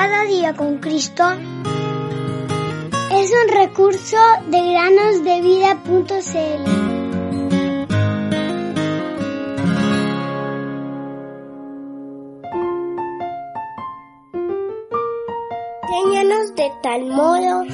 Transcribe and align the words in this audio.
Cada 0.00 0.22
día 0.26 0.54
con 0.54 0.78
Cristo 0.78 1.24
es 3.10 3.32
un 3.32 3.48
recurso 3.52 4.16
de 4.46 4.70
granosdevida.cl. 4.70 6.62
Enséñanos 15.82 16.54
de 16.54 16.70
tal 16.80 17.06
modo 17.06 17.64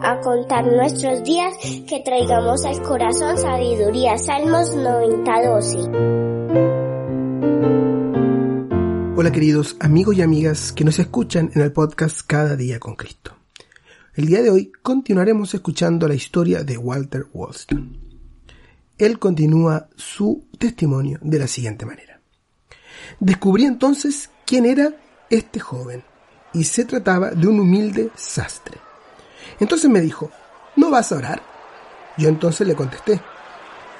a 0.00 0.20
contar 0.20 0.64
nuestros 0.66 1.24
días 1.24 1.54
que 1.88 2.02
traigamos 2.04 2.64
al 2.64 2.80
corazón 2.82 3.36
sabiduría. 3.36 4.16
Salmos 4.16 4.76
90:12. 4.76 6.73
Hola 9.16 9.30
queridos 9.30 9.76
amigos 9.78 10.16
y 10.16 10.22
amigas 10.22 10.72
que 10.72 10.82
nos 10.82 10.98
escuchan 10.98 11.48
en 11.54 11.62
el 11.62 11.70
podcast 11.70 12.22
Cada 12.26 12.56
día 12.56 12.80
con 12.80 12.96
Cristo. 12.96 13.36
El 14.12 14.26
día 14.26 14.42
de 14.42 14.50
hoy 14.50 14.72
continuaremos 14.82 15.54
escuchando 15.54 16.08
la 16.08 16.16
historia 16.16 16.64
de 16.64 16.76
Walter 16.76 17.28
Wollstone. 17.32 17.96
Él 18.98 19.20
continúa 19.20 19.88
su 19.94 20.48
testimonio 20.58 21.20
de 21.22 21.38
la 21.38 21.46
siguiente 21.46 21.86
manera. 21.86 22.20
Descubrí 23.20 23.66
entonces 23.66 24.30
quién 24.44 24.66
era 24.66 24.92
este 25.30 25.60
joven 25.60 26.02
y 26.52 26.64
se 26.64 26.84
trataba 26.84 27.30
de 27.30 27.46
un 27.46 27.60
humilde 27.60 28.10
sastre. 28.16 28.78
Entonces 29.60 29.88
me 29.88 30.00
dijo, 30.00 30.32
¿no 30.74 30.90
vas 30.90 31.12
a 31.12 31.18
orar? 31.18 31.40
Yo 32.18 32.28
entonces 32.28 32.66
le 32.66 32.74
contesté, 32.74 33.20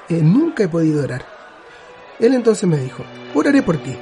eh, 0.08 0.22
nunca 0.24 0.64
he 0.64 0.68
podido 0.68 1.04
orar. 1.04 1.24
Él 2.18 2.34
entonces 2.34 2.68
me 2.68 2.78
dijo, 2.78 3.04
oraré 3.32 3.62
por 3.62 3.76
ti 3.76 3.96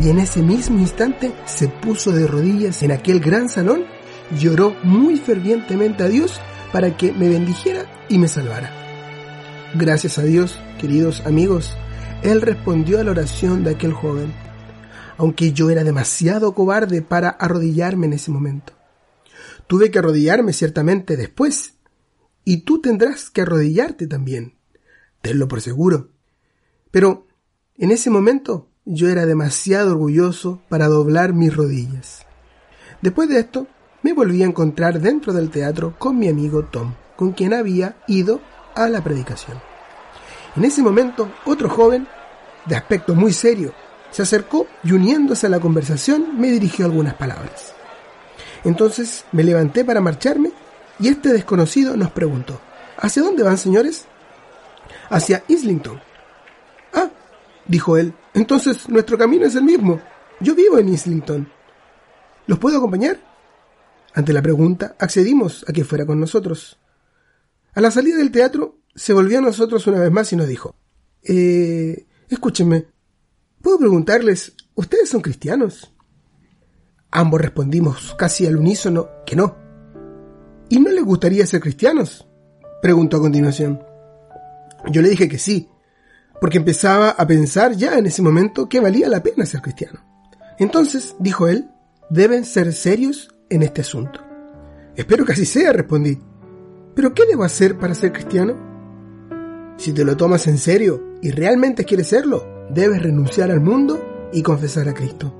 y 0.00 0.08
en 0.08 0.18
ese 0.18 0.42
mismo 0.42 0.78
instante 0.78 1.32
se 1.46 1.68
puso 1.68 2.12
de 2.12 2.26
rodillas 2.26 2.82
en 2.82 2.92
aquel 2.92 3.20
gran 3.20 3.48
salón 3.48 3.84
y 4.38 4.48
oró 4.48 4.74
muy 4.82 5.16
fervientemente 5.16 6.02
a 6.02 6.08
Dios 6.08 6.40
para 6.72 6.96
que 6.96 7.12
me 7.12 7.28
bendijera 7.28 7.84
y 8.08 8.18
me 8.18 8.28
salvara. 8.28 8.70
Gracias 9.74 10.18
a 10.18 10.22
Dios, 10.22 10.58
queridos 10.80 11.24
amigos, 11.26 11.76
Él 12.22 12.40
respondió 12.40 13.00
a 13.00 13.04
la 13.04 13.10
oración 13.10 13.64
de 13.64 13.70
aquel 13.70 13.92
joven, 13.92 14.32
aunque 15.18 15.52
yo 15.52 15.70
era 15.70 15.84
demasiado 15.84 16.54
cobarde 16.54 17.02
para 17.02 17.28
arrodillarme 17.28 18.06
en 18.06 18.14
ese 18.14 18.30
momento. 18.30 18.72
Tuve 19.66 19.90
que 19.90 19.98
arrodillarme 19.98 20.52
ciertamente 20.52 21.16
después, 21.16 21.74
y 22.44 22.58
tú 22.58 22.80
tendrás 22.80 23.30
que 23.30 23.42
arrodillarte 23.42 24.06
también, 24.06 24.56
tenlo 25.20 25.48
por 25.48 25.60
seguro. 25.60 26.10
Pero 26.90 27.26
en 27.76 27.90
ese 27.90 28.10
momento 28.10 28.71
yo 28.84 29.08
era 29.08 29.26
demasiado 29.26 29.92
orgulloso 29.92 30.60
para 30.68 30.88
doblar 30.88 31.32
mis 31.32 31.54
rodillas. 31.54 32.26
Después 33.00 33.28
de 33.28 33.38
esto, 33.38 33.66
me 34.02 34.12
volví 34.12 34.42
a 34.42 34.46
encontrar 34.46 35.00
dentro 35.00 35.32
del 35.32 35.50
teatro 35.50 35.94
con 35.98 36.18
mi 36.18 36.28
amigo 36.28 36.64
Tom, 36.64 36.94
con 37.16 37.32
quien 37.32 37.54
había 37.54 37.96
ido 38.06 38.40
a 38.74 38.88
la 38.88 39.02
predicación. 39.02 39.60
En 40.56 40.64
ese 40.64 40.82
momento, 40.82 41.30
otro 41.44 41.68
joven, 41.68 42.06
de 42.66 42.76
aspecto 42.76 43.14
muy 43.14 43.32
serio, 43.32 43.72
se 44.10 44.22
acercó 44.22 44.66
y 44.84 44.92
uniéndose 44.92 45.46
a 45.46 45.50
la 45.50 45.60
conversación 45.60 46.38
me 46.38 46.50
dirigió 46.50 46.84
algunas 46.84 47.14
palabras. 47.14 47.74
Entonces 48.64 49.24
me 49.32 49.44
levanté 49.44 49.84
para 49.84 50.00
marcharme 50.00 50.52
y 50.98 51.08
este 51.08 51.32
desconocido 51.32 51.96
nos 51.96 52.10
preguntó, 52.10 52.60
¿Hacia 52.98 53.22
dónde 53.22 53.42
van, 53.42 53.58
señores? 53.58 54.04
Hacia 55.08 55.42
Islington, 55.48 56.00
dijo 57.66 57.96
él. 57.96 58.14
Entonces 58.34 58.88
nuestro 58.88 59.18
camino 59.18 59.46
es 59.46 59.54
el 59.54 59.64
mismo. 59.64 60.00
Yo 60.40 60.54
vivo 60.54 60.78
en 60.78 60.88
Islington. 60.88 61.48
¿Los 62.46 62.58
puedo 62.58 62.78
acompañar? 62.78 63.20
Ante 64.14 64.32
la 64.32 64.42
pregunta, 64.42 64.96
accedimos 64.98 65.64
a 65.68 65.72
que 65.72 65.84
fuera 65.84 66.04
con 66.04 66.20
nosotros. 66.20 66.78
A 67.74 67.80
la 67.80 67.90
salida 67.90 68.16
del 68.16 68.30
teatro, 68.30 68.78
se 68.94 69.12
volvió 69.12 69.38
a 69.38 69.42
nosotros 69.42 69.86
una 69.86 70.00
vez 70.00 70.10
más 70.10 70.32
y 70.32 70.36
nos 70.36 70.48
dijo, 70.48 70.74
Eh, 71.22 72.06
escúchenme, 72.28 72.86
¿puedo 73.62 73.78
preguntarles, 73.78 74.54
¿ustedes 74.74 75.08
son 75.08 75.22
cristianos? 75.22 75.94
Ambos 77.10 77.40
respondimos 77.40 78.14
casi 78.18 78.46
al 78.46 78.56
unísono 78.56 79.08
que 79.24 79.36
no. 79.36 79.56
¿Y 80.68 80.80
no 80.80 80.90
les 80.90 81.04
gustaría 81.04 81.46
ser 81.46 81.60
cristianos? 81.60 82.26
Preguntó 82.80 83.18
a 83.18 83.20
continuación. 83.20 83.82
Yo 84.90 85.00
le 85.02 85.10
dije 85.10 85.28
que 85.28 85.38
sí, 85.38 85.68
porque 86.42 86.58
empezaba 86.58 87.10
a 87.10 87.24
pensar 87.24 87.76
ya 87.76 87.96
en 87.96 88.06
ese 88.06 88.20
momento 88.20 88.68
que 88.68 88.80
valía 88.80 89.08
la 89.08 89.22
pena 89.22 89.46
ser 89.46 89.62
cristiano. 89.62 90.00
Entonces, 90.58 91.14
dijo 91.20 91.46
él, 91.46 91.70
deben 92.10 92.44
ser 92.44 92.72
serios 92.72 93.32
en 93.48 93.62
este 93.62 93.82
asunto. 93.82 94.18
Espero 94.96 95.24
que 95.24 95.34
así 95.34 95.46
sea, 95.46 95.72
respondí. 95.72 96.18
¿Pero 96.96 97.14
qué 97.14 97.26
debo 97.26 97.44
hacer 97.44 97.78
para 97.78 97.94
ser 97.94 98.10
cristiano? 98.10 98.56
Si 99.76 99.92
te 99.92 100.04
lo 100.04 100.16
tomas 100.16 100.48
en 100.48 100.58
serio 100.58 101.14
y 101.22 101.30
realmente 101.30 101.84
quieres 101.84 102.08
serlo, 102.08 102.66
debes 102.70 103.00
renunciar 103.00 103.52
al 103.52 103.60
mundo 103.60 104.28
y 104.32 104.42
confesar 104.42 104.88
a 104.88 104.94
Cristo. 104.94 105.32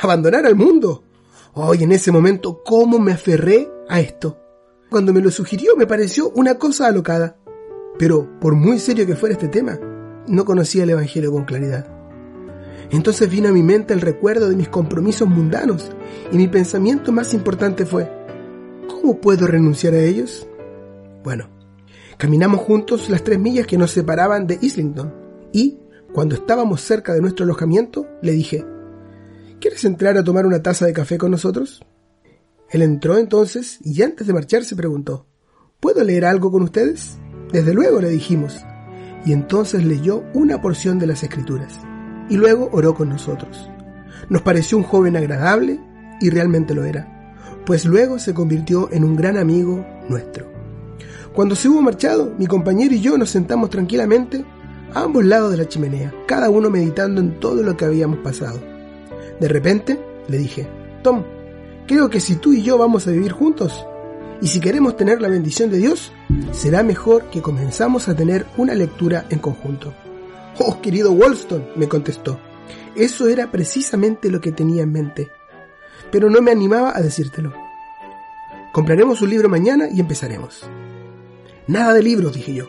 Abandonar 0.00 0.46
al 0.46 0.54
mundo. 0.54 1.02
Hoy 1.54 1.82
en 1.82 1.90
ese 1.90 2.12
momento, 2.12 2.62
¿cómo 2.64 3.00
me 3.00 3.10
aferré 3.10 3.68
a 3.88 3.98
esto? 3.98 4.38
Cuando 4.90 5.12
me 5.12 5.20
lo 5.20 5.32
sugirió 5.32 5.74
me 5.74 5.88
pareció 5.88 6.30
una 6.36 6.54
cosa 6.54 6.86
alocada. 6.86 7.36
Pero 7.98 8.38
por 8.38 8.54
muy 8.54 8.78
serio 8.78 9.06
que 9.06 9.16
fuera 9.16 9.32
este 9.32 9.48
tema, 9.48 9.76
no 10.26 10.44
conocía 10.44 10.84
el 10.84 10.90
Evangelio 10.90 11.32
con 11.32 11.44
claridad. 11.44 11.86
Entonces 12.90 13.30
vino 13.30 13.48
a 13.48 13.52
mi 13.52 13.62
mente 13.62 13.94
el 13.94 14.00
recuerdo 14.00 14.48
de 14.48 14.56
mis 14.56 14.68
compromisos 14.68 15.28
mundanos 15.28 15.90
y 16.30 16.36
mi 16.36 16.48
pensamiento 16.48 17.12
más 17.12 17.34
importante 17.34 17.86
fue, 17.86 18.10
¿cómo 18.88 19.20
puedo 19.20 19.46
renunciar 19.46 19.94
a 19.94 20.02
ellos? 20.02 20.46
Bueno, 21.22 21.48
caminamos 22.18 22.60
juntos 22.60 23.08
las 23.08 23.24
tres 23.24 23.38
millas 23.38 23.66
que 23.66 23.78
nos 23.78 23.90
separaban 23.90 24.46
de 24.46 24.58
Islington 24.60 25.12
y, 25.52 25.78
cuando 26.12 26.34
estábamos 26.34 26.80
cerca 26.80 27.12
de 27.12 27.20
nuestro 27.20 27.44
alojamiento, 27.44 28.06
le 28.22 28.32
dije, 28.32 28.64
¿quieres 29.60 29.84
entrar 29.84 30.16
a 30.16 30.24
tomar 30.24 30.46
una 30.46 30.62
taza 30.62 30.86
de 30.86 30.92
café 30.92 31.18
con 31.18 31.30
nosotros? 31.30 31.84
Él 32.70 32.82
entró 32.82 33.18
entonces 33.18 33.78
y 33.82 34.02
antes 34.02 34.26
de 34.26 34.32
marcharse 34.32 34.76
preguntó, 34.76 35.26
¿puedo 35.80 36.04
leer 36.04 36.24
algo 36.24 36.50
con 36.50 36.62
ustedes? 36.62 37.16
Desde 37.52 37.74
luego, 37.74 38.00
le 38.00 38.08
dijimos, 38.08 38.64
y 39.24 39.32
entonces 39.32 39.84
leyó 39.84 40.24
una 40.34 40.60
porción 40.60 40.98
de 40.98 41.06
las 41.06 41.22
escrituras, 41.22 41.80
y 42.28 42.36
luego 42.36 42.68
oró 42.72 42.94
con 42.94 43.08
nosotros. 43.08 43.70
Nos 44.28 44.42
pareció 44.42 44.78
un 44.78 44.84
joven 44.84 45.16
agradable, 45.16 45.80
y 46.20 46.30
realmente 46.30 46.74
lo 46.74 46.84
era, 46.84 47.36
pues 47.66 47.84
luego 47.84 48.18
se 48.18 48.34
convirtió 48.34 48.88
en 48.92 49.04
un 49.04 49.16
gran 49.16 49.36
amigo 49.36 49.84
nuestro. 50.08 50.50
Cuando 51.34 51.56
se 51.56 51.68
hubo 51.68 51.82
marchado, 51.82 52.32
mi 52.38 52.46
compañero 52.46 52.94
y 52.94 53.00
yo 53.00 53.18
nos 53.18 53.30
sentamos 53.30 53.70
tranquilamente 53.70 54.44
a 54.92 55.02
ambos 55.02 55.24
lados 55.24 55.50
de 55.50 55.56
la 55.56 55.68
chimenea, 55.68 56.14
cada 56.26 56.48
uno 56.50 56.70
meditando 56.70 57.20
en 57.20 57.40
todo 57.40 57.62
lo 57.62 57.76
que 57.76 57.84
habíamos 57.84 58.18
pasado. 58.18 58.60
De 59.40 59.48
repente, 59.48 59.98
le 60.28 60.38
dije, 60.38 60.68
Tom, 61.02 61.24
creo 61.88 62.08
que 62.08 62.20
si 62.20 62.36
tú 62.36 62.52
y 62.52 62.62
yo 62.62 62.78
vamos 62.78 63.08
a 63.08 63.10
vivir 63.10 63.32
juntos, 63.32 63.84
y 64.40 64.46
si 64.46 64.60
queremos 64.60 64.96
tener 64.96 65.20
la 65.20 65.28
bendición 65.28 65.70
de 65.70 65.78
Dios, 65.78 66.12
será 66.52 66.82
mejor 66.82 67.30
que 67.30 67.42
comenzamos 67.42 68.08
a 68.08 68.16
tener 68.16 68.46
una 68.56 68.74
lectura 68.74 69.26
en 69.30 69.38
conjunto. 69.38 69.92
Oh, 70.58 70.80
querido 70.80 71.12
Wolston, 71.12 71.66
me 71.76 71.88
contestó. 71.88 72.38
Eso 72.94 73.28
era 73.28 73.50
precisamente 73.50 74.30
lo 74.30 74.40
que 74.40 74.52
tenía 74.52 74.82
en 74.82 74.92
mente. 74.92 75.30
Pero 76.12 76.30
no 76.30 76.40
me 76.40 76.52
animaba 76.52 76.96
a 76.96 77.02
decírtelo. 77.02 77.52
Compraremos 78.72 79.20
un 79.20 79.30
libro 79.30 79.48
mañana 79.48 79.88
y 79.92 80.00
empezaremos. 80.00 80.62
Nada 81.66 81.92
de 81.92 82.02
libros, 82.02 82.34
dije 82.34 82.54
yo. 82.54 82.66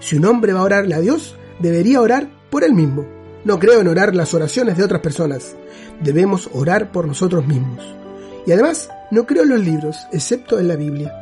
Si 0.00 0.16
un 0.16 0.26
hombre 0.26 0.52
va 0.52 0.60
a 0.60 0.64
orarle 0.64 0.94
a 0.94 1.00
Dios, 1.00 1.36
debería 1.60 2.00
orar 2.00 2.30
por 2.50 2.62
él 2.62 2.72
mismo. 2.72 3.06
No 3.44 3.58
creo 3.58 3.80
en 3.80 3.88
orar 3.88 4.14
las 4.14 4.32
oraciones 4.34 4.76
de 4.76 4.84
otras 4.84 5.00
personas. 5.00 5.56
Debemos 6.02 6.48
orar 6.52 6.92
por 6.92 7.06
nosotros 7.06 7.46
mismos. 7.46 7.84
Y 8.46 8.52
además, 8.52 8.90
no 9.10 9.26
creo 9.26 9.42
en 9.42 9.50
los 9.50 9.60
libros, 9.60 9.96
excepto 10.12 10.58
en 10.58 10.68
la 10.68 10.76
Biblia. 10.76 11.12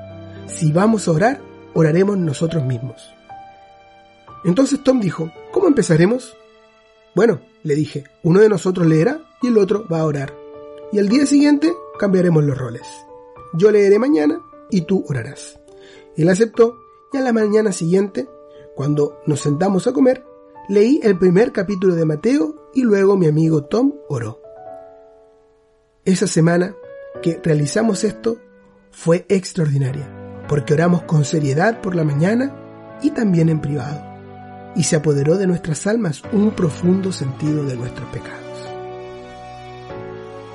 Si 0.46 0.72
vamos 0.72 1.08
a 1.08 1.12
orar, 1.12 1.40
oraremos 1.74 2.18
nosotros 2.18 2.64
mismos. 2.64 3.12
Entonces 4.44 4.82
Tom 4.82 5.00
dijo, 5.00 5.30
¿cómo 5.52 5.68
empezaremos? 5.68 6.36
Bueno, 7.14 7.40
le 7.62 7.74
dije, 7.74 8.04
uno 8.22 8.40
de 8.40 8.48
nosotros 8.48 8.86
leerá 8.86 9.20
y 9.42 9.48
el 9.48 9.58
otro 9.58 9.86
va 9.90 10.00
a 10.00 10.06
orar. 10.06 10.34
Y 10.92 10.98
al 10.98 11.08
día 11.08 11.26
siguiente 11.26 11.72
cambiaremos 11.98 12.42
los 12.44 12.58
roles. 12.58 12.86
Yo 13.54 13.70
leeré 13.70 13.98
mañana 13.98 14.40
y 14.70 14.82
tú 14.82 15.04
orarás. 15.08 15.58
Él 16.16 16.28
aceptó 16.28 16.78
y 17.12 17.18
a 17.18 17.20
la 17.20 17.32
mañana 17.32 17.72
siguiente, 17.72 18.28
cuando 18.74 19.20
nos 19.26 19.40
sentamos 19.40 19.86
a 19.86 19.92
comer, 19.92 20.24
leí 20.68 21.00
el 21.02 21.18
primer 21.18 21.52
capítulo 21.52 21.94
de 21.94 22.04
Mateo 22.04 22.70
y 22.74 22.82
luego 22.82 23.16
mi 23.16 23.26
amigo 23.26 23.64
Tom 23.64 23.92
oró. 24.08 24.40
Esa 26.04 26.26
semana 26.26 26.74
que 27.22 27.40
realizamos 27.42 28.04
esto 28.04 28.38
fue 28.90 29.24
extraordinaria, 29.28 30.08
porque 30.52 30.74
oramos 30.74 31.04
con 31.04 31.24
seriedad 31.24 31.80
por 31.80 31.94
la 31.94 32.04
mañana 32.04 32.54
y 33.00 33.08
también 33.12 33.48
en 33.48 33.62
privado, 33.62 34.02
y 34.76 34.82
se 34.82 34.96
apoderó 34.96 35.38
de 35.38 35.46
nuestras 35.46 35.86
almas 35.86 36.22
un 36.30 36.50
profundo 36.50 37.10
sentido 37.10 37.64
de 37.64 37.74
nuestros 37.74 38.06
pecados. 38.10 38.38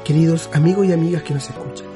queridos 0.06 0.52
amigos 0.54 0.86
y 0.86 0.94
amigas 0.94 1.24
que 1.24 1.34
nos 1.34 1.50
escuchan. 1.50 1.88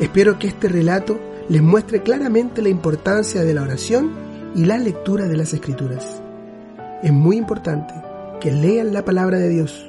Espero 0.00 0.36
que 0.40 0.48
este 0.48 0.68
relato 0.68 1.20
les 1.48 1.62
muestre 1.62 2.02
claramente 2.02 2.60
la 2.60 2.70
importancia 2.70 3.44
de 3.44 3.54
la 3.54 3.62
oración 3.62 4.10
y 4.56 4.64
la 4.64 4.76
lectura 4.76 5.28
de 5.28 5.36
las 5.36 5.54
escrituras. 5.54 6.20
Es 7.04 7.12
muy 7.12 7.36
importante 7.36 7.94
que 8.40 8.50
lean 8.50 8.92
la 8.92 9.04
palabra 9.04 9.38
de 9.38 9.48
Dios, 9.48 9.88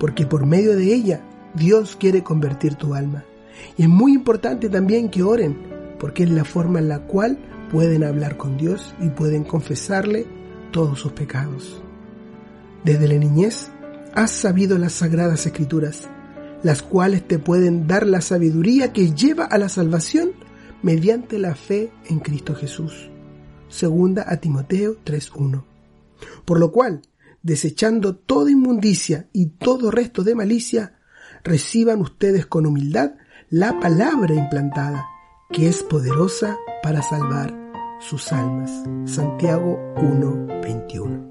porque 0.00 0.26
por 0.26 0.46
medio 0.46 0.74
de 0.76 0.92
ella 0.92 1.20
Dios 1.54 1.94
quiere 1.94 2.24
convertir 2.24 2.74
tu 2.74 2.92
alma. 2.92 3.22
Y 3.76 3.82
es 3.82 3.88
muy 3.88 4.14
importante 4.14 4.68
también 4.68 5.10
que 5.10 5.22
oren, 5.22 5.77
porque 5.98 6.24
es 6.24 6.30
la 6.30 6.44
forma 6.44 6.78
en 6.78 6.88
la 6.88 7.00
cual 7.00 7.38
pueden 7.70 8.04
hablar 8.04 8.36
con 8.36 8.56
Dios 8.56 8.94
y 9.00 9.08
pueden 9.08 9.44
confesarle 9.44 10.26
todos 10.70 11.00
sus 11.00 11.12
pecados. 11.12 11.82
Desde 12.84 13.08
la 13.08 13.14
niñez 13.14 13.70
has 14.14 14.30
sabido 14.30 14.78
las 14.78 14.94
sagradas 14.94 15.46
escrituras, 15.46 16.08
las 16.62 16.82
cuales 16.82 17.26
te 17.26 17.38
pueden 17.38 17.86
dar 17.86 18.06
la 18.06 18.20
sabiduría 18.20 18.92
que 18.92 19.12
lleva 19.12 19.44
a 19.44 19.58
la 19.58 19.68
salvación 19.68 20.32
mediante 20.82 21.38
la 21.38 21.54
fe 21.54 21.90
en 22.08 22.20
Cristo 22.20 22.54
Jesús. 22.54 23.10
Segunda 23.68 24.24
a 24.26 24.38
Timoteo 24.38 24.96
3.1. 25.04 25.64
Por 26.44 26.58
lo 26.58 26.72
cual, 26.72 27.02
desechando 27.42 28.16
toda 28.16 28.50
inmundicia 28.50 29.28
y 29.32 29.46
todo 29.46 29.90
resto 29.90 30.24
de 30.24 30.34
malicia, 30.34 30.98
reciban 31.44 32.00
ustedes 32.00 32.46
con 32.46 32.66
humildad 32.66 33.12
la 33.50 33.78
palabra 33.80 34.34
implantada, 34.34 35.06
que 35.50 35.68
es 35.68 35.82
poderosa 35.82 36.56
para 36.82 37.02
salvar 37.02 37.54
sus 38.00 38.32
almas. 38.32 38.70
Santiago 39.06 39.78
1.21. 39.96 41.27